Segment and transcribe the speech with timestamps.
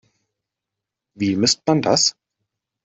[1.15, 2.15] Wie misst man das?